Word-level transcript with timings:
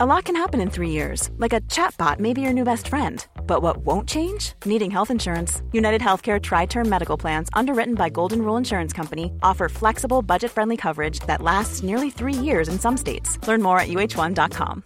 A 0.00 0.06
lot 0.06 0.26
can 0.26 0.36
happen 0.36 0.60
in 0.60 0.70
three 0.70 0.90
years, 0.90 1.28
like 1.38 1.52
a 1.52 1.60
chatbot 1.62 2.20
may 2.20 2.32
be 2.32 2.40
your 2.40 2.52
new 2.52 2.62
best 2.62 2.86
friend. 2.86 3.26
But 3.48 3.62
what 3.62 3.78
won't 3.78 4.08
change? 4.08 4.52
Needing 4.64 4.92
health 4.92 5.10
insurance. 5.10 5.60
United 5.72 6.00
Healthcare 6.00 6.40
Tri 6.40 6.66
Term 6.66 6.88
Medical 6.88 7.16
Plans, 7.16 7.48
underwritten 7.52 7.96
by 7.96 8.08
Golden 8.08 8.42
Rule 8.42 8.56
Insurance 8.56 8.92
Company, 8.92 9.32
offer 9.42 9.68
flexible, 9.68 10.22
budget 10.22 10.52
friendly 10.52 10.76
coverage 10.76 11.18
that 11.26 11.42
lasts 11.42 11.82
nearly 11.82 12.10
three 12.10 12.32
years 12.32 12.68
in 12.68 12.78
some 12.78 12.96
states. 12.96 13.44
Learn 13.48 13.60
more 13.60 13.80
at 13.80 13.88
uh1.com. 13.88 14.84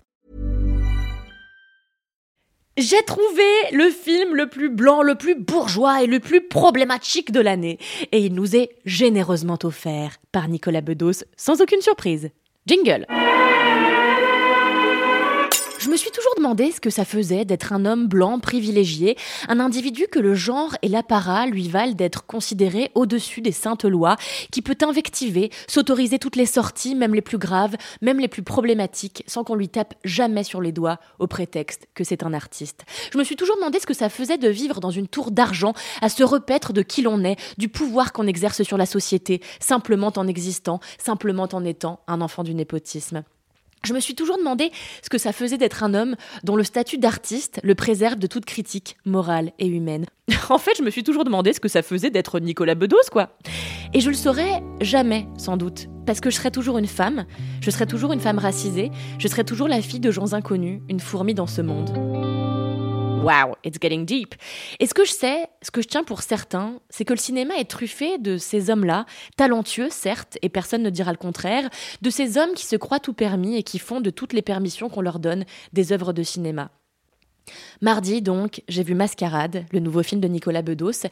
J'ai 2.79 3.03
trouvé 3.03 3.45
le 3.71 3.91
film 3.91 4.35
le 4.35 4.47
plus 4.47 4.71
blanc, 4.71 5.03
le 5.03 5.15
plus 5.15 5.35
bourgeois 5.35 6.03
et 6.03 6.07
le 6.07 6.21
plus 6.21 6.41
problématique 6.41 7.33
de 7.33 7.41
l'année. 7.41 7.79
Et 8.13 8.21
il 8.21 8.35
nous 8.35 8.57
est 8.57 8.71
généreusement 8.87 9.59
offert 9.63 10.17
par 10.33 10.49
Nicolas 10.49 10.81
Bedos, 10.81 11.23
sans 11.37 11.61
aucune 11.61 11.83
surprise. 11.83 12.31
Jingle! 12.67 13.05
Je 15.93 15.95
me 15.95 16.01
suis 16.01 16.11
toujours 16.11 16.35
demandé 16.39 16.73
ce 16.73 16.81
que 16.81 16.89
ça 16.89 17.05
faisait 17.05 17.45
d'être 17.45 17.75
un 17.75 17.85
homme 17.85 18.07
blanc 18.07 18.39
privilégié, 18.39 19.19
un 19.47 19.61
individu 19.61 20.07
que 20.11 20.19
le 20.19 20.33
genre 20.33 20.75
et 20.81 20.89
l'apparat 20.89 21.45
lui 21.47 21.69
valent 21.69 21.93
d'être 21.93 22.25
considéré 22.25 22.91
au-dessus 22.95 23.43
des 23.43 23.53
saintes 23.53 23.85
lois, 23.85 24.17
qui 24.51 24.63
peut 24.63 24.79
invectiver, 24.89 25.51
s'autoriser 25.69 26.19
toutes 26.19 26.37
les 26.37 26.47
sorties, 26.47 26.95
même 26.95 27.15
les 27.15 27.21
plus 27.21 27.37
graves, 27.37 27.77
même 28.01 28.21
les 28.21 28.29
plus 28.29 28.43
problématiques, 28.43 29.23
sans 29.27 29.45
qu'on 29.45 29.55
lui 29.55 29.69
tape 29.69 29.93
jamais 30.03 30.45
sur 30.45 30.63
les 30.63 30.73
doigts 30.73 30.99
au 31.19 31.27
prétexte 31.27 31.87
que 31.93 32.05
c'est 32.05 32.23
un 32.23 32.33
artiste. 32.33 32.87
Je 33.13 33.19
me 33.19 33.25
suis 33.25 33.37
toujours 33.37 33.57
demandé 33.57 33.79
ce 33.79 33.85
que 33.85 33.93
ça 33.93 34.09
faisait 34.09 34.39
de 34.39 34.49
vivre 34.49 34.81
dans 34.81 34.89
une 34.89 35.09
tour 35.09 35.31
d'argent, 35.31 35.75
à 36.01 36.09
se 36.09 36.25
repaître 36.25 36.73
de 36.73 36.81
qui 36.81 37.03
l'on 37.03 37.23
est, 37.23 37.37
du 37.59 37.69
pouvoir 37.69 38.15
qu'on 38.15 38.27
exerce 38.27 38.63
sur 38.63 38.79
la 38.79 38.87
société, 38.87 39.43
simplement 39.61 40.11
en 40.17 40.27
existant, 40.27 40.81
simplement 40.97 41.51
en 41.53 41.67
étant 41.67 42.01
un 42.07 42.23
enfant 42.23 42.45
du 42.45 42.55
népotisme. 42.55 43.25
Je 43.85 43.95
me 43.95 44.01
suis 44.01 44.15
toujours 44.15 44.39
demandé 44.39 44.71
ce 45.03 45.11
que 45.11 45.19
ça 45.19 45.33
faisait 45.33 45.59
d'être 45.59 45.83
un 45.83 45.95
homme 45.95 46.15
dont 46.45 46.55
le 46.55 46.63
statut 46.63 46.99
d'artiste 46.99 47.61
le 47.65 47.75
préserve 47.75 48.17
de 48.17 48.29
toute 48.29 48.45
critique 48.45 48.97
morale 49.05 49.53
et 49.59 49.67
humaine. 49.67 50.07
en 50.51 50.59
fait, 50.59 50.73
je 50.79 50.83
me 50.83 50.91
suis 50.91 51.03
toujours 51.03 51.25
demandé 51.25 51.53
ce 51.53 51.59
que 51.59 51.69
ça 51.69 51.83
faisait 51.83 52.11
d'être 52.11 52.39
Nicolas 52.39 52.77
Bedos, 52.77 52.97
quoi. 53.11 53.37
Et 53.93 54.01
je 54.01 54.09
le 54.09 54.15
saurais 54.15 54.63
jamais, 54.81 55.27
sans 55.37 55.57
doute, 55.57 55.89
parce 56.07 56.21
que 56.21 56.31
je 56.31 56.37
serais 56.37 56.53
toujours 56.53 56.79
une 56.79 56.87
femme, 56.87 57.27
je 57.61 57.71
serais 57.71 57.87
toujours 57.87 58.13
une 58.13 58.21
femme 58.21 58.39
racisée, 58.39 58.91
je 59.19 59.27
serais 59.27 59.45
toujours 59.45 59.69
la 59.69 59.83
fille 59.83 60.01
de 60.01 60.11
gens 60.11 60.33
inconnus, 60.33 60.81
une 60.89 61.01
fourmi 61.01 61.35
dans 61.35 61.49
ce 61.49 61.61
monde. 61.61 62.32
Wow, 63.23 63.55
it's 63.63 63.79
getting 63.81 64.05
deep. 64.05 64.35
Et 64.81 64.87
ce 64.87 64.95
que 64.95 65.05
je 65.05 65.13
sais, 65.13 65.47
ce 65.63 65.71
que 65.71 65.81
je 65.81 65.87
tiens 65.87 66.03
pour 66.03 66.23
certains, 66.23 66.81
c'est 66.91 67.05
que 67.05 67.13
le 67.13 67.21
cinéma 67.21 67.55
est 67.57 67.71
truffé 67.71 68.19
de 68.19 68.37
ces 68.37 68.69
hommes-là, 68.69 69.07
talentueux 69.37 69.91
certes, 69.91 70.39
et 70.43 70.49
personne 70.49 70.83
ne 70.83 70.91
dira 70.91 71.13
le 71.13 71.19
contraire, 71.19 71.71
de 72.03 72.11
ces 72.11 72.37
hommes 72.37 72.55
qui 72.55 72.67
se 72.67 72.75
croient 72.75 72.99
tout 72.99 73.13
permis 73.13 73.57
et 73.57 73.63
qui 73.63 73.79
font 73.79 74.01
de 74.01 74.11
toutes 74.11 74.33
les 74.33 74.43
permissions 74.43 74.89
qu'on 74.89 75.03
leur 75.03 75.21
donne 75.21 75.45
des 75.73 75.93
œuvres 75.93 76.13
de 76.13 76.25
cinéma. 76.25 76.73
Mardi, 77.81 78.23
donc, 78.23 78.63
j'ai 78.69 78.83
vu 78.83 78.95
Mascarade, 78.95 79.65
le 79.73 79.81
nouveau 79.81 80.03
film 80.03 80.21
de 80.21 80.29
Nicolas 80.29 80.63
Bedos, 80.63 81.07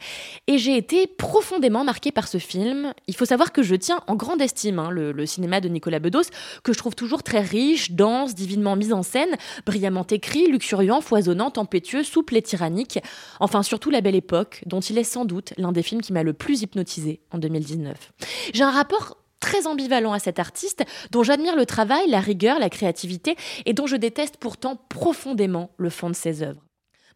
et 0.47 0.57
j'ai 0.57 0.77
été 0.77 1.07
profondément 1.07 1.83
marquée 1.83 2.11
par 2.11 2.27
ce 2.27 2.37
film. 2.37 2.93
Il 3.07 3.15
faut 3.15 3.25
savoir 3.25 3.51
que 3.51 3.63
je 3.63 3.75
tiens 3.75 4.01
en 4.07 4.15
grande 4.15 4.41
estime 4.41 4.79
hein, 4.79 4.89
le, 4.89 5.25
cinéma 5.25 5.61
de 5.61 5.69
Nicolas 5.69 5.99
Bedos, 5.99 6.29
que 6.63 6.73
je 6.73 6.77
trouve 6.77 6.95
toujours 6.95 7.23
très 7.23 7.41
riche, 7.41 7.91
dense, 7.91 8.35
divinement 8.35 8.75
mis 8.75 8.93
en 8.93 9.03
scène, 9.03 9.35
brillamment 9.65 10.05
écrit, 10.09 10.47
luxuriant, 10.47 11.01
foisonnant, 11.01 11.51
tempétueux, 11.51 12.03
souple 12.03 12.35
et 12.37 12.41
tyrannique. 12.41 12.99
Enfin, 13.39 13.63
surtout 13.63 13.89
La 13.89 14.01
Belle 14.01 14.15
Époque, 14.15 14.63
dont 14.65 14.79
il 14.79 14.97
est 14.97 15.03
sans 15.03 15.25
doute 15.25 15.53
l'un 15.57 15.71
des 15.71 15.83
films 15.83 16.01
qui 16.01 16.13
m'a 16.13 16.23
le 16.23 16.33
plus 16.33 16.61
hypnotisé 16.61 17.21
en 17.31 17.37
2019. 17.37 18.13
J'ai 18.53 18.63
un 18.63 18.71
rapport 18.71 19.20
très 19.51 19.67
ambivalent 19.67 20.13
à 20.13 20.19
cet 20.19 20.39
artiste, 20.39 20.85
dont 21.11 21.23
j'admire 21.23 21.57
le 21.57 21.65
travail, 21.65 22.09
la 22.09 22.21
rigueur, 22.21 22.57
la 22.57 22.69
créativité, 22.69 23.35
et 23.65 23.73
dont 23.73 23.85
je 23.85 23.97
déteste 23.97 24.37
pourtant 24.37 24.79
profondément 24.87 25.71
le 25.77 25.89
fond 25.89 26.09
de 26.09 26.15
ses 26.15 26.41
œuvres. 26.41 26.61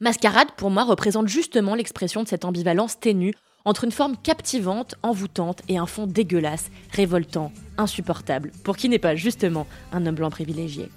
Mascarade, 0.01 0.49
pour 0.57 0.69
moi, 0.69 0.83
représente 0.83 1.29
justement 1.29 1.75
l'expression 1.75 2.23
de 2.23 2.27
cette 2.27 2.43
ambivalence 2.43 2.99
ténue 2.99 3.33
entre 3.63 3.85
une 3.85 3.91
forme 3.91 4.17
captivante, 4.17 4.95
envoûtante 5.01 5.61
et 5.69 5.77
un 5.77 5.85
fond 5.85 6.07
dégueulasse, 6.07 6.69
révoltant, 6.91 7.53
insupportable, 7.77 8.51
pour 8.65 8.75
qui 8.75 8.89
n'est 8.89 8.99
pas 8.99 9.15
justement 9.15 9.65
un 9.93 10.05
homme 10.05 10.15
blanc 10.15 10.29
privilégié. 10.29 10.89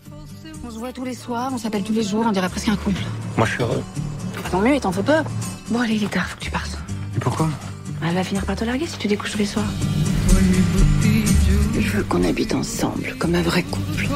On 0.64 0.70
se 0.70 0.78
voit 0.78 0.92
tous 0.92 1.04
les 1.04 1.14
soirs, 1.14 1.52
on 1.54 1.58
s'appelle 1.58 1.84
tous 1.84 1.92
les 1.92 2.02
jours, 2.02 2.24
on 2.26 2.32
dirait 2.32 2.48
presque 2.48 2.68
un 2.68 2.76
couple. 2.76 3.00
Moi 3.36 3.46
je 3.46 3.52
suis 3.52 3.62
heureux. 3.62 3.82
Bah, 4.34 4.48
tant 4.50 4.60
mieux, 4.60 4.74
il 4.74 4.80
t'en 4.80 4.92
faut 4.92 5.04
pas. 5.04 5.22
Bon 5.68 5.78
allez, 5.78 5.94
il 5.94 6.04
est 6.04 6.12
tard, 6.12 6.26
faut 6.26 6.36
que 6.36 6.42
tu 6.42 6.50
partes. 6.50 6.76
Et 7.16 7.20
pourquoi? 7.20 7.48
Elle 8.04 8.14
va 8.14 8.24
finir 8.24 8.44
par 8.44 8.56
te 8.56 8.64
larguer 8.64 8.86
si 8.86 8.98
tu 8.98 9.06
découches 9.06 9.32
tous 9.32 9.38
les 9.38 9.46
soirs. 9.46 9.70
Je 11.80 11.96
veux 11.96 12.02
qu'on 12.02 12.24
habite 12.24 12.54
ensemble, 12.54 13.14
comme 13.18 13.36
un 13.36 13.42
vrai 13.42 13.62
couple. 13.62 14.08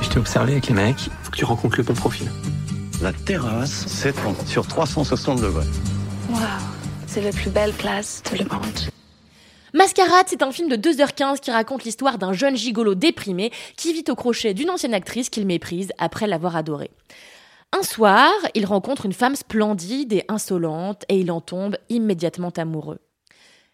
Je 0.00 0.08
t'ai 0.08 0.18
observé 0.18 0.52
avec 0.52 0.68
les 0.68 0.74
mecs, 0.74 1.10
faut 1.22 1.30
que 1.30 1.36
tu 1.36 1.44
rencontres 1.44 1.76
le 1.76 1.82
bon 1.82 1.92
profil. 1.92 2.30
La 3.02 3.12
terrasse 3.12 3.86
s'étend 3.86 4.34
sur 4.46 4.66
360 4.66 5.42
degrés. 5.42 5.66
Waouh, 6.30 6.40
c'est 7.06 7.20
la 7.20 7.32
plus 7.32 7.50
belle 7.50 7.72
place 7.74 8.22
de 8.32 8.38
le 8.38 8.44
monde. 8.44 8.90
Mascarade, 9.74 10.26
c'est 10.26 10.42
un 10.42 10.52
film 10.52 10.68
de 10.68 10.76
2h15 10.76 11.40
qui 11.40 11.50
raconte 11.50 11.84
l'histoire 11.84 12.16
d'un 12.16 12.32
jeune 12.32 12.56
gigolo 12.56 12.94
déprimé 12.94 13.52
qui 13.76 13.92
vit 13.92 14.04
au 14.08 14.14
crochet 14.14 14.54
d'une 14.54 14.70
ancienne 14.70 14.94
actrice 14.94 15.28
qu'il 15.28 15.46
méprise 15.46 15.92
après 15.98 16.26
l'avoir 16.28 16.56
adorée. 16.56 16.90
Un 17.78 17.82
soir, 17.82 18.32
il 18.54 18.64
rencontre 18.64 19.04
une 19.04 19.12
femme 19.12 19.36
splendide 19.36 20.14
et 20.14 20.24
insolente 20.28 21.04
et 21.08 21.20
il 21.20 21.30
en 21.30 21.42
tombe 21.42 21.76
immédiatement 21.90 22.52
amoureux. 22.56 23.00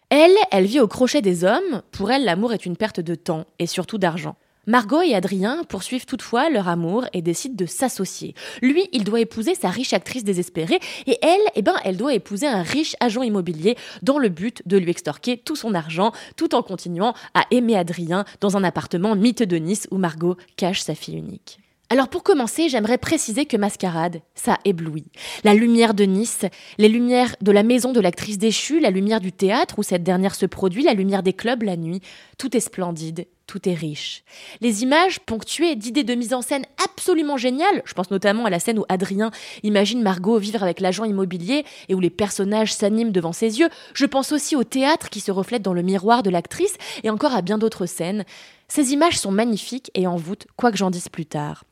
Elle, 0.09 0.35
elle 0.51 0.65
vit 0.65 0.79
au 0.79 0.87
crochet 0.87 1.21
des 1.21 1.43
hommes. 1.43 1.81
Pour 1.91 2.11
elle, 2.11 2.23
l'amour 2.23 2.53
est 2.53 2.65
une 2.65 2.77
perte 2.77 3.01
de 3.01 3.15
temps 3.15 3.45
et 3.59 3.67
surtout 3.67 3.97
d'argent. 3.97 4.37
Margot 4.65 5.01
et 5.01 5.15
Adrien 5.15 5.63
poursuivent 5.63 6.05
toutefois 6.05 6.49
leur 6.49 6.67
amour 6.67 7.05
et 7.13 7.21
décident 7.21 7.55
de 7.55 7.65
s'associer. 7.65 8.33
Lui, 8.61 8.87
il 8.93 9.03
doit 9.03 9.19
épouser 9.19 9.55
sa 9.55 9.69
riche 9.69 9.93
actrice 9.93 10.23
désespérée 10.23 10.79
et 11.07 11.17
elle, 11.21 11.39
eh 11.55 11.61
ben, 11.61 11.75
elle 11.83 11.97
doit 11.97 12.13
épouser 12.13 12.47
un 12.47 12.63
riche 12.63 12.95
agent 12.99 13.21
immobilier 13.21 13.77
dans 14.01 14.17
le 14.17 14.29
but 14.29 14.61
de 14.65 14.77
lui 14.77 14.91
extorquer 14.91 15.37
tout 15.37 15.55
son 15.55 15.73
argent 15.73 16.11
tout 16.35 16.55
en 16.55 16.63
continuant 16.63 17.13
à 17.33 17.45
aimer 17.51 17.77
Adrien 17.77 18.25
dans 18.41 18.57
un 18.57 18.63
appartement 18.63 19.15
mythe 19.15 19.43
de 19.43 19.57
Nice 19.57 19.87
où 19.91 19.97
Margot 19.97 20.35
cache 20.55 20.81
sa 20.81 20.95
fille 20.95 21.17
unique. 21.17 21.59
Alors 21.89 22.09
pour 22.09 22.23
commencer, 22.23 22.67
j'aimerais 22.67 22.97
préciser 22.97 23.45
que 23.45 23.55
Mascarade, 23.55 24.19
ça 24.35 24.57
éblouit. 24.65 25.07
La 25.45 25.53
lumière 25.53 25.93
de 25.93 26.03
Nice, 26.03 26.41
les 26.77 26.89
lumières 26.89 27.37
de 27.39 27.51
la 27.53 27.63
maison 27.63 27.93
de 27.93 28.01
l'actrice 28.01 28.37
déchue, 28.37 28.81
la 28.81 28.89
lumière 28.89 29.21
du 29.21 29.31
théâtre 29.31 29.79
où 29.79 29.83
cette 29.83 30.03
dernière 30.03 30.35
se 30.35 30.45
produit, 30.45 30.83
la 30.83 30.93
lumière 30.93 31.23
des 31.23 31.31
clubs 31.31 31.63
la 31.63 31.77
nuit, 31.77 32.01
tout 32.37 32.57
est 32.57 32.61
splendide, 32.61 33.25
tout 33.45 33.69
est 33.69 33.73
riche. 33.73 34.25
Les 34.59 34.83
images 34.83 35.21
ponctuées 35.21 35.77
d'idées 35.77 36.03
de 36.03 36.13
mise 36.13 36.33
en 36.33 36.41
scène 36.41 36.65
absolument 36.83 37.37
géniales, 37.37 37.81
je 37.85 37.93
pense 37.93 38.11
notamment 38.11 38.43
à 38.43 38.49
la 38.49 38.59
scène 38.59 38.79
où 38.79 38.85
Adrien 38.89 39.31
imagine 39.63 40.01
Margot 40.01 40.39
vivre 40.39 40.63
avec 40.63 40.81
l'agent 40.81 41.05
immobilier 41.05 41.63
et 41.87 41.95
où 41.95 42.01
les 42.01 42.09
personnages 42.09 42.73
s'animent 42.73 43.13
devant 43.13 43.31
ses 43.31 43.59
yeux, 43.59 43.69
je 43.93 44.05
pense 44.05 44.33
aussi 44.33 44.57
au 44.57 44.65
théâtre 44.65 45.09
qui 45.09 45.21
se 45.21 45.31
reflète 45.31 45.61
dans 45.61 45.73
le 45.73 45.83
miroir 45.83 46.21
de 46.21 46.29
l'actrice 46.29 46.75
et 47.05 47.09
encore 47.09 47.33
à 47.33 47.41
bien 47.41 47.57
d'autres 47.57 47.85
scènes. 47.85 48.25
Ces 48.67 48.91
images 48.91 49.17
sont 49.17 49.31
magnifiques 49.31 49.89
et 49.93 50.05
envoûtent 50.05 50.47
quoi 50.57 50.73
que 50.73 50.77
j'en 50.77 50.89
dise 50.89 51.07
plus 51.07 51.25
tard. 51.25 51.63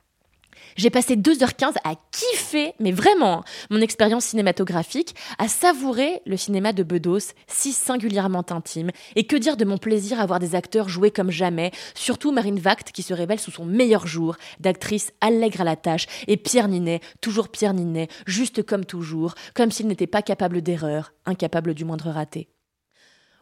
J'ai 0.76 0.90
passé 0.90 1.16
2h15 1.16 1.76
à 1.86 1.96
kiffer, 2.12 2.74
mais 2.82 2.92
vraiment, 2.92 3.46
mon 3.70 3.80
expérience 3.80 4.26
cinématographique, 4.26 5.16
à 5.38 5.48
savourer 5.48 6.22
le 6.26 6.36
cinéma 6.36 6.74
de 6.74 6.84
Bedos, 6.84 7.32
si 7.48 7.72
singulièrement 7.72 8.44
intime. 8.50 8.92
Et 9.16 9.26
que 9.26 9.38
dire 9.38 9.56
de 9.56 9.64
mon 9.64 9.78
plaisir 9.78 10.20
à 10.20 10.26
voir 10.26 10.40
des 10.40 10.54
acteurs 10.54 10.90
jouer 10.90 11.12
comme 11.12 11.32
jamais, 11.32 11.72
surtout 11.94 12.34
Marine 12.34 12.60
Vact 12.60 12.92
qui 12.92 13.04
se 13.04 13.14
révèle 13.14 13.40
sous 13.40 13.52
son 13.52 13.64
meilleur 13.64 14.06
jour, 14.06 14.36
d'actrice 14.60 15.14
allègre 15.22 15.62
à 15.62 15.66
la 15.66 15.78
tâche, 15.78 16.08
et 16.28 16.36
Pierre 16.36 16.68
Ninet, 16.68 17.00
toujours 17.22 17.48
Pierre 17.48 17.74
Ninet, 17.74 18.10
juste 18.28 18.62
comme 18.64 18.84
toujours, 18.84 19.36
comme 19.54 19.72
s'il 19.72 19.88
n'était 19.88 20.08
pas 20.08 20.22
capable 20.22 20.62
d'erreur, 20.62 21.14
incapable 21.26 21.74
du 21.74 21.86
moindre 21.86 22.10
raté. 22.10 22.50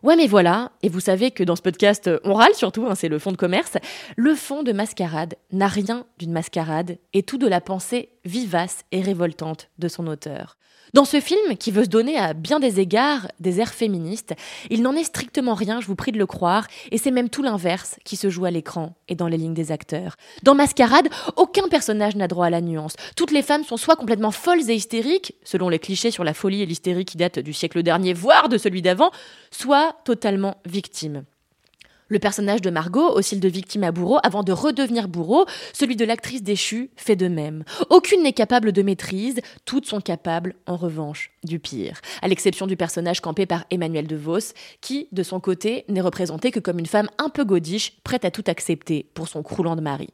Ouais, 0.03 0.17
mais 0.17 0.27
voilà, 0.27 0.73
et 0.81 0.89
vous 0.89 0.99
savez 0.99 1.31
que 1.31 1.45
dans 1.45 1.55
ce 1.55 1.61
podcast, 1.61 2.09
on 2.25 2.33
râle 2.33 2.53
surtout, 2.55 2.85
hein, 2.87 2.93
c'est 2.93 3.07
le 3.07 3.19
fond 3.19 3.31
de 3.31 3.37
commerce. 3.37 3.77
Le 4.17 4.35
fond 4.35 4.61
de 4.61 4.73
mascarade 4.73 5.35
n'a 5.53 5.67
rien 5.67 6.05
d'une 6.19 6.33
mascarade 6.33 6.97
et 7.13 7.23
tout 7.23 7.37
de 7.37 7.47
la 7.47 7.61
pensée 7.61 8.09
vivace 8.25 8.83
et 8.91 9.01
révoltante 9.01 9.69
de 9.79 9.87
son 9.87 10.07
auteur. 10.07 10.57
Dans 10.93 11.05
ce 11.05 11.19
film, 11.19 11.57
qui 11.57 11.71
veut 11.71 11.85
se 11.85 11.89
donner 11.89 12.17
à 12.17 12.33
bien 12.33 12.59
des 12.59 12.79
égards 12.79 13.27
des 13.39 13.59
airs 13.59 13.73
féministes, 13.73 14.33
il 14.69 14.81
n'en 14.83 14.93
est 14.93 15.03
strictement 15.03 15.55
rien, 15.55 15.81
je 15.81 15.87
vous 15.87 15.95
prie 15.95 16.11
de 16.11 16.19
le 16.19 16.27
croire, 16.27 16.67
et 16.91 16.97
c'est 16.97 17.09
même 17.09 17.29
tout 17.29 17.41
l'inverse 17.41 17.97
qui 18.03 18.15
se 18.15 18.29
joue 18.29 18.45
à 18.45 18.51
l'écran 18.51 18.93
et 19.07 19.15
dans 19.15 19.27
les 19.27 19.37
lignes 19.37 19.55
des 19.55 19.71
acteurs. 19.71 20.15
Dans 20.43 20.53
Mascarade, 20.53 21.09
aucun 21.35 21.67
personnage 21.67 22.15
n'a 22.15 22.27
droit 22.27 22.45
à 22.45 22.51
la 22.51 22.61
nuance. 22.61 22.95
Toutes 23.15 23.31
les 23.31 23.41
femmes 23.41 23.63
sont 23.63 23.77
soit 23.77 23.95
complètement 23.95 24.31
folles 24.31 24.69
et 24.69 24.75
hystériques, 24.75 25.35
selon 25.43 25.69
les 25.69 25.79
clichés 25.79 26.11
sur 26.11 26.23
la 26.23 26.33
folie 26.33 26.61
et 26.61 26.65
l'hystérie 26.65 27.05
qui 27.05 27.17
datent 27.17 27.39
du 27.39 27.53
siècle 27.53 27.81
dernier, 27.81 28.13
voire 28.13 28.47
de 28.49 28.59
celui 28.59 28.81
d'avant, 28.81 29.11
soit 29.49 29.95
totalement 30.05 30.57
victimes. 30.65 31.23
Le 32.13 32.19
personnage 32.19 32.61
de 32.61 32.69
Margot 32.69 33.17
oscille 33.17 33.39
de 33.39 33.47
victime 33.49 33.83
à 33.83 33.91
bourreau 33.91 34.19
avant 34.21 34.43
de 34.43 34.51
redevenir 34.51 35.07
bourreau, 35.07 35.47
celui 35.73 35.95
de 35.95 36.05
l'actrice 36.05 36.43
déchue 36.43 36.91
fait 36.95 37.15
de 37.15 37.27
même. 37.27 37.63
Aucune 37.89 38.21
n'est 38.21 38.33
capable 38.33 38.71
de 38.71 38.83
maîtrise, 38.83 39.41
toutes 39.65 39.87
sont 39.87 39.99
capables, 39.99 40.53
en 40.67 40.75
revanche, 40.75 41.31
du 41.43 41.57
pire. 41.57 42.01
À 42.21 42.27
l'exception 42.27 42.67
du 42.67 42.77
personnage 42.77 43.19
campé 43.19 43.47
par 43.47 43.65
Emmanuel 43.71 44.05
de 44.05 44.15
Vos, 44.15 44.53
qui, 44.79 45.07
de 45.11 45.23
son 45.23 45.39
côté, 45.39 45.85
n'est 45.89 46.01
représenté 46.01 46.51
que 46.51 46.59
comme 46.59 46.77
une 46.77 46.85
femme 46.85 47.09
un 47.17 47.29
peu 47.29 47.45
godiche, 47.45 47.97
prête 48.03 48.25
à 48.25 48.29
tout 48.29 48.43
accepter 48.45 49.09
pour 49.15 49.27
son 49.27 49.41
croulant 49.41 49.75
de 49.75 49.81
mari. 49.81 50.09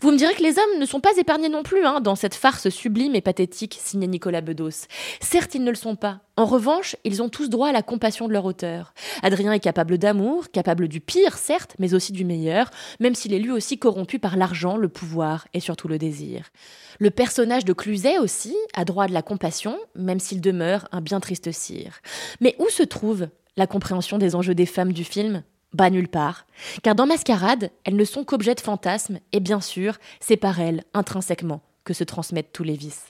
Vous 0.00 0.10
me 0.10 0.16
direz 0.16 0.34
que 0.34 0.42
les 0.42 0.58
hommes 0.58 0.78
ne 0.78 0.86
sont 0.86 1.00
pas 1.00 1.16
épargnés 1.16 1.48
non 1.48 1.62
plus 1.62 1.84
hein, 1.84 2.00
dans 2.00 2.14
cette 2.14 2.34
farce 2.34 2.68
sublime 2.68 3.14
et 3.14 3.20
pathétique 3.20 3.78
signée 3.82 4.06
Nicolas 4.06 4.40
Bedos. 4.40 4.86
Certes, 5.20 5.54
ils 5.54 5.64
ne 5.64 5.70
le 5.70 5.76
sont 5.76 5.96
pas. 5.96 6.20
En 6.36 6.46
revanche, 6.46 6.96
ils 7.04 7.22
ont 7.22 7.28
tous 7.28 7.48
droit 7.48 7.68
à 7.68 7.72
la 7.72 7.82
compassion 7.82 8.26
de 8.26 8.32
leur 8.32 8.44
auteur. 8.44 8.92
Adrien 9.22 9.52
est 9.52 9.60
capable 9.60 9.98
d'amour, 9.98 10.50
capable 10.50 10.88
du 10.88 11.00
pire, 11.00 11.38
certes, 11.38 11.76
mais 11.78 11.94
aussi 11.94 12.12
du 12.12 12.24
meilleur, 12.24 12.70
même 12.98 13.14
s'il 13.14 13.32
est 13.32 13.38
lui 13.38 13.52
aussi 13.52 13.78
corrompu 13.78 14.18
par 14.18 14.36
l'argent, 14.36 14.76
le 14.76 14.88
pouvoir 14.88 15.46
et 15.54 15.60
surtout 15.60 15.86
le 15.86 15.98
désir. 15.98 16.50
Le 16.98 17.10
personnage 17.10 17.64
de 17.64 17.72
Cluzet 17.72 18.18
aussi 18.18 18.56
a 18.74 18.84
droit 18.84 19.04
à 19.04 19.08
de 19.08 19.14
la 19.14 19.22
compassion, 19.22 19.78
même 19.94 20.20
s'il 20.20 20.40
demeure 20.40 20.88
un 20.92 21.00
bien 21.00 21.20
triste 21.20 21.52
cire. 21.52 22.00
Mais 22.40 22.56
où 22.58 22.68
se 22.68 22.82
trouve 22.82 23.28
la 23.56 23.66
compréhension 23.66 24.18
des 24.18 24.34
enjeux 24.34 24.54
des 24.54 24.66
femmes 24.66 24.92
du 24.92 25.04
film? 25.04 25.44
Bah 25.74 25.90
nulle 25.90 26.08
part. 26.08 26.46
Car 26.82 26.94
dans 26.94 27.06
Mascarade, 27.06 27.70
elles 27.84 27.96
ne 27.96 28.04
sont 28.04 28.24
qu'objets 28.24 28.54
de 28.54 28.60
fantasmes, 28.60 29.18
et 29.32 29.40
bien 29.40 29.60
sûr, 29.60 29.98
c'est 30.20 30.36
par 30.36 30.60
elles, 30.60 30.84
intrinsèquement, 30.94 31.60
que 31.84 31.92
se 31.92 32.04
transmettent 32.04 32.52
tous 32.52 32.64
les 32.64 32.76
vices. 32.76 33.08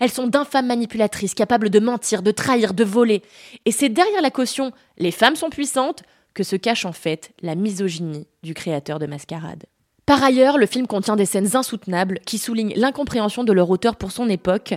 Elles 0.00 0.10
sont 0.10 0.26
d'infâmes 0.26 0.66
manipulatrices, 0.66 1.34
capables 1.34 1.70
de 1.70 1.80
mentir, 1.80 2.22
de 2.22 2.30
trahir, 2.30 2.74
de 2.74 2.84
voler. 2.84 3.22
Et 3.64 3.72
c'est 3.72 3.88
derrière 3.88 4.22
la 4.22 4.30
caution 4.30 4.72
les 4.98 5.10
femmes 5.10 5.36
sont 5.36 5.50
puissantes 5.50 6.02
que 6.34 6.42
se 6.42 6.56
cache 6.56 6.84
en 6.84 6.92
fait 6.92 7.32
la 7.42 7.54
misogynie 7.54 8.26
du 8.42 8.54
créateur 8.54 8.98
de 8.98 9.06
Mascarade. 9.06 9.64
Par 10.12 10.22
ailleurs, 10.24 10.58
le 10.58 10.66
film 10.66 10.86
contient 10.86 11.16
des 11.16 11.24
scènes 11.24 11.56
insoutenables 11.56 12.18
qui 12.26 12.36
soulignent 12.36 12.74
l'incompréhension 12.76 13.44
de 13.44 13.52
leur 13.54 13.70
auteur 13.70 13.96
pour 13.96 14.12
son 14.12 14.28
époque 14.28 14.74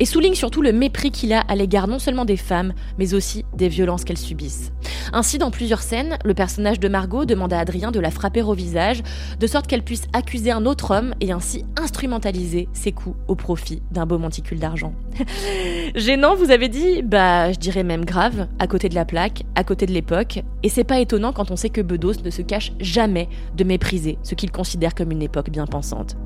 et 0.00 0.06
soulignent 0.06 0.34
surtout 0.34 0.62
le 0.62 0.72
mépris 0.72 1.10
qu'il 1.10 1.34
a 1.34 1.40
à 1.40 1.56
l'égard 1.56 1.88
non 1.88 1.98
seulement 1.98 2.24
des 2.24 2.38
femmes, 2.38 2.72
mais 2.98 3.12
aussi 3.12 3.44
des 3.54 3.68
violences 3.68 4.04
qu'elles 4.04 4.16
subissent. 4.16 4.72
Ainsi, 5.12 5.36
dans 5.36 5.50
plusieurs 5.50 5.82
scènes, 5.82 6.16
le 6.24 6.32
personnage 6.32 6.80
de 6.80 6.88
Margot 6.88 7.26
demande 7.26 7.52
à 7.52 7.58
Adrien 7.58 7.90
de 7.90 8.00
la 8.00 8.10
frapper 8.10 8.40
au 8.40 8.54
visage, 8.54 9.02
de 9.38 9.46
sorte 9.46 9.66
qu'elle 9.66 9.82
puisse 9.82 10.04
accuser 10.14 10.52
un 10.52 10.64
autre 10.64 10.96
homme 10.96 11.14
et 11.20 11.32
ainsi 11.32 11.66
instrumentaliser 11.78 12.66
ses 12.72 12.92
coups 12.92 13.16
au 13.28 13.34
profit 13.34 13.82
d'un 13.90 14.06
beau 14.06 14.16
monticule 14.16 14.58
d'argent. 14.58 14.94
Gênant, 15.96 16.34
vous 16.34 16.50
avez 16.50 16.70
dit 16.70 17.02
Bah, 17.02 17.52
je 17.52 17.58
dirais 17.58 17.84
même 17.84 18.06
grave, 18.06 18.48
à 18.58 18.66
côté 18.66 18.88
de 18.88 18.94
la 18.94 19.04
plaque, 19.04 19.42
à 19.54 19.64
côté 19.64 19.84
de 19.84 19.92
l'époque, 19.92 20.42
et 20.62 20.70
c'est 20.70 20.84
pas 20.84 20.98
étonnant 20.98 21.34
quand 21.34 21.50
on 21.50 21.56
sait 21.56 21.68
que 21.68 21.82
Bedos 21.82 22.22
ne 22.24 22.30
se 22.30 22.40
cache 22.40 22.72
jamais 22.80 23.28
de 23.54 23.64
mépriser 23.64 24.16
ce 24.22 24.34
qu'il 24.34 24.50
considère 24.50 24.77
comme 24.94 25.10
une 25.10 25.22
époque 25.22 25.50
bien 25.50 25.66
pensante. 25.66 26.16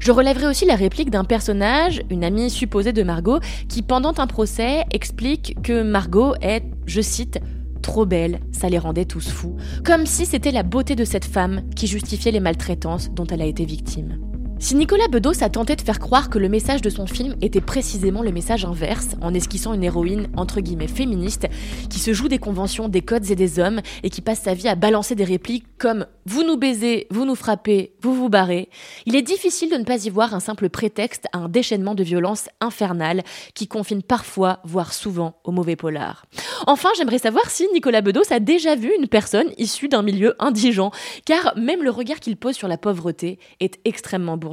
Je 0.00 0.12
relèverai 0.12 0.46
aussi 0.46 0.64
la 0.64 0.76
réplique 0.76 1.10
d'un 1.10 1.24
personnage, 1.24 2.02
une 2.10 2.24
amie 2.24 2.50
supposée 2.50 2.92
de 2.92 3.02
Margot, 3.02 3.40
qui 3.68 3.82
pendant 3.82 4.12
un 4.18 4.26
procès 4.26 4.84
explique 4.92 5.56
que 5.62 5.82
Margot 5.82 6.34
est, 6.40 6.62
je 6.86 7.00
cite, 7.00 7.40
trop 7.82 8.06
belle, 8.06 8.40
ça 8.52 8.68
les 8.68 8.78
rendait 8.78 9.04
tous 9.04 9.28
fous, 9.28 9.56
comme 9.84 10.06
si 10.06 10.26
c'était 10.26 10.52
la 10.52 10.62
beauté 10.62 10.94
de 10.94 11.04
cette 11.04 11.24
femme 11.24 11.62
qui 11.74 11.86
justifiait 11.86 12.32
les 12.32 12.40
maltraitances 12.40 13.10
dont 13.10 13.26
elle 13.26 13.42
a 13.42 13.46
été 13.46 13.64
victime. 13.64 14.27
Si 14.60 14.74
Nicolas 14.74 15.06
Bedos 15.06 15.44
a 15.44 15.48
tenté 15.48 15.76
de 15.76 15.82
faire 15.82 16.00
croire 16.00 16.30
que 16.30 16.38
le 16.38 16.48
message 16.48 16.82
de 16.82 16.90
son 16.90 17.06
film 17.06 17.36
était 17.40 17.60
précisément 17.60 18.22
le 18.22 18.32
message 18.32 18.64
inverse, 18.64 19.10
en 19.20 19.32
esquissant 19.32 19.72
une 19.72 19.84
héroïne 19.84 20.28
entre 20.36 20.60
guillemets 20.60 20.88
féministe, 20.88 21.46
qui 21.88 22.00
se 22.00 22.12
joue 22.12 22.26
des 22.26 22.40
conventions, 22.40 22.88
des 22.88 23.00
codes 23.00 23.30
et 23.30 23.36
des 23.36 23.60
hommes, 23.60 23.80
et 24.02 24.10
qui 24.10 24.20
passe 24.20 24.42
sa 24.42 24.54
vie 24.54 24.66
à 24.66 24.74
balancer 24.74 25.14
des 25.14 25.22
répliques 25.24 25.66
comme 25.78 26.06
vous 26.26 26.42
nous 26.42 26.56
baisez, 26.56 27.06
vous 27.10 27.24
nous 27.24 27.36
frappez, 27.36 27.94
vous 28.02 28.14
vous 28.14 28.28
barrez, 28.28 28.68
il 29.06 29.14
est 29.14 29.22
difficile 29.22 29.70
de 29.70 29.76
ne 29.76 29.84
pas 29.84 30.04
y 30.04 30.10
voir 30.10 30.34
un 30.34 30.40
simple 30.40 30.68
prétexte 30.68 31.26
à 31.32 31.38
un 31.38 31.48
déchaînement 31.48 31.94
de 31.94 32.02
violence 32.02 32.48
infernale 32.60 33.22
qui 33.54 33.68
confine 33.68 34.02
parfois, 34.02 34.58
voire 34.64 34.92
souvent, 34.92 35.36
au 35.44 35.52
mauvais 35.52 35.76
polar. 35.76 36.26
Enfin, 36.66 36.88
j'aimerais 36.96 37.18
savoir 37.18 37.48
si 37.48 37.66
Nicolas 37.72 38.00
Bedos 38.00 38.32
a 38.32 38.40
déjà 38.40 38.74
vu 38.74 38.90
une 38.98 39.06
personne 39.06 39.50
issue 39.56 39.88
d'un 39.88 40.02
milieu 40.02 40.34
indigent, 40.40 40.90
car 41.24 41.56
même 41.56 41.84
le 41.84 41.90
regard 41.90 42.18
qu'il 42.18 42.36
pose 42.36 42.56
sur 42.56 42.66
la 42.66 42.76
pauvreté 42.76 43.38
est 43.60 43.78
extrêmement 43.84 44.36
beau 44.36 44.47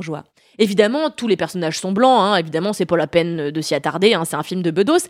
Évidemment, 0.57 1.09
tous 1.09 1.27
les 1.27 1.35
personnages 1.35 1.79
sont 1.79 1.91
blancs, 1.91 2.19
hein, 2.19 2.37
évidemment, 2.37 2.73
c'est 2.73 2.85
pas 2.85 2.95
la 2.95 3.07
peine 3.07 3.51
de 3.51 3.61
s'y 3.61 3.75
attarder, 3.75 4.13
hein, 4.13 4.23
c'est 4.25 4.35
un 4.35 4.43
film 4.43 4.61
de 4.61 4.71
Bedos. 4.71 5.07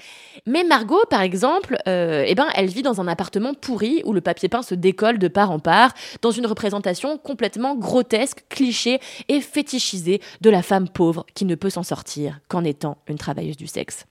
Mais 0.47 0.63
Margot, 0.63 1.03
par 1.09 1.21
exemple, 1.21 1.77
euh, 1.87 2.23
eh 2.25 2.33
ben, 2.35 2.47
elle 2.55 2.67
vit 2.67 2.81
dans 2.81 2.99
un 2.99 3.07
appartement 3.07 3.53
pourri 3.53 4.01
où 4.05 4.13
le 4.13 4.21
papier 4.21 4.49
peint 4.49 4.63
se 4.63 4.75
décolle 4.75 5.19
de 5.19 5.27
part 5.27 5.51
en 5.51 5.59
part, 5.59 5.93
dans 6.21 6.31
une 6.31 6.47
représentation 6.47 7.17
complètement 7.17 7.75
grotesque, 7.75 8.45
cliché 8.49 8.99
et 9.27 9.41
fétichisée 9.41 10.21
de 10.41 10.49
la 10.49 10.61
femme 10.61 10.89
pauvre 10.89 11.25
qui 11.35 11.45
ne 11.45 11.55
peut 11.55 11.69
s'en 11.69 11.83
sortir 11.83 12.39
qu'en 12.47 12.63
étant 12.63 12.97
une 13.07 13.17
travailleuse 13.17 13.57
du 13.57 13.67
sexe. 13.67 14.05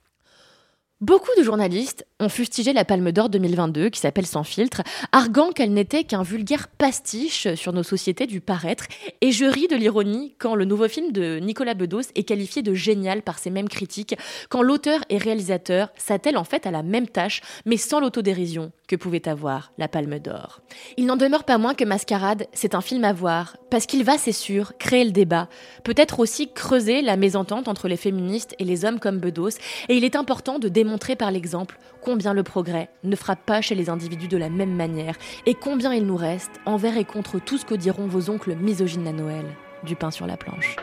Beaucoup 1.01 1.31
de 1.37 1.43
journalistes 1.43 2.05
ont 2.21 2.29
fustigé 2.29 2.71
la 2.71 2.85
Palme 2.85 3.11
d'Or 3.11 3.27
2022, 3.27 3.89
qui 3.89 3.99
s'appelle 3.99 4.25
Sans 4.25 4.45
filtre, 4.45 4.83
arguant 5.11 5.51
qu'elle 5.51 5.73
n'était 5.73 6.05
qu'un 6.05 6.23
vulgaire 6.23 6.69
pastiche 6.69 7.53
sur 7.55 7.73
nos 7.73 7.83
sociétés 7.83 8.25
du 8.25 8.39
paraître, 8.39 8.85
et 9.19 9.33
je 9.33 9.43
ris 9.43 9.67
de 9.67 9.75
l'ironie 9.75 10.33
quand 10.39 10.55
le 10.55 10.63
nouveau 10.63 10.87
film 10.87 11.11
de 11.11 11.39
Nicolas 11.39 11.73
Bedos 11.73 12.03
est 12.15 12.23
qualifié 12.23 12.61
de 12.61 12.73
génial 12.73 13.21
par 13.21 13.37
ces 13.37 13.49
mêmes 13.49 13.67
critiques, 13.67 14.15
quand 14.47 14.61
l'auteur 14.61 15.01
et 15.09 15.17
réalisateur 15.17 15.89
s'attellent 15.97 16.37
en 16.37 16.45
fait 16.45 16.65
à 16.65 16.71
la 16.71 16.83
même 16.83 17.07
tâche, 17.07 17.41
mais 17.65 17.75
sans 17.75 17.99
l'autodérision 17.99 18.71
que 18.87 18.95
pouvait 18.95 19.27
avoir 19.27 19.73
la 19.77 19.89
Palme 19.89 20.19
d'Or. 20.19 20.61
Il 20.95 21.07
n'en 21.07 21.17
demeure 21.17 21.43
pas 21.43 21.57
moins 21.57 21.73
que 21.73 21.83
Mascarade, 21.83 22.47
c'est 22.53 22.75
un 22.75 22.81
film 22.81 23.03
à 23.03 23.11
voir, 23.11 23.57
parce 23.69 23.87
qu'il 23.87 24.05
va, 24.05 24.17
c'est 24.17 24.31
sûr, 24.31 24.77
créer 24.77 25.03
le 25.03 25.11
débat, 25.11 25.49
peut-être 25.83 26.21
aussi 26.21 26.49
creuser 26.53 27.01
la 27.01 27.17
mésentente 27.17 27.67
entre 27.67 27.89
les 27.89 27.97
féministes 27.97 28.55
et 28.57 28.63
les 28.63 28.85
hommes 28.85 29.01
comme 29.01 29.19
Bedos, 29.19 29.57
et 29.89 29.97
il 29.97 30.05
est 30.05 30.15
important 30.15 30.59
de 30.59 30.69
démontrer 30.69 31.17
par 31.17 31.31
l'exemple 31.31 31.77
combien 32.05 32.33
le 32.33 32.43
progrès 32.43 32.89
ne 33.03 33.15
frappe 33.15 33.43
pas 33.47 33.61
chez 33.61 33.73
les 33.73 33.89
individus 33.89 34.27
de 34.27 34.37
la 34.37 34.49
même 34.49 34.75
manière, 34.75 35.15
et 35.47 35.55
combien 35.55 35.91
il 35.91 36.05
nous 36.05 36.15
reste, 36.15 36.51
envers 36.67 36.97
et 36.97 37.03
contre 37.03 37.39
tout 37.39 37.57
ce 37.57 37.65
que 37.65 37.73
diront 37.73 38.05
vos 38.05 38.29
oncles 38.29 38.55
misogynes 38.55 39.07
à 39.07 39.11
Noël, 39.11 39.45
du 39.83 39.95
pain 39.95 40.11
sur 40.11 40.27
la 40.27 40.37
planche. 40.37 40.75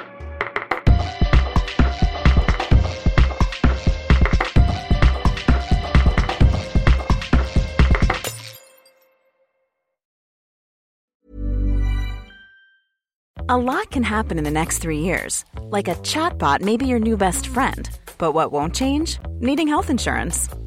A 13.48 13.58
lot 13.58 13.90
can 13.90 14.02
happen 14.02 14.38
in 14.38 14.44
the 14.44 14.50
next 14.50 14.78
three 14.78 15.00
years. 15.00 15.44
Like 15.70 15.86
a 15.86 15.94
chatbot 16.02 16.62
may 16.62 16.76
be 16.76 16.86
your 16.86 16.98
new 16.98 17.16
best 17.16 17.46
friend. 17.46 17.88
But 18.16 18.32
what 18.32 18.50
won't 18.50 18.74
change? 18.74 19.18
Needing 19.40 19.68
health 19.68 19.90
insurance. 19.90 20.48